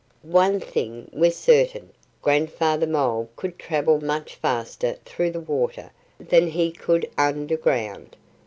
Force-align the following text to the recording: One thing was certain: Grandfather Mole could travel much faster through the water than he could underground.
One 0.23 0.59
thing 0.59 1.11
was 1.13 1.35
certain: 1.35 1.91
Grandfather 2.23 2.87
Mole 2.87 3.29
could 3.35 3.59
travel 3.59 4.03
much 4.03 4.33
faster 4.33 4.97
through 5.05 5.29
the 5.29 5.39
water 5.39 5.91
than 6.19 6.47
he 6.47 6.71
could 6.71 7.07
underground. 7.19 8.15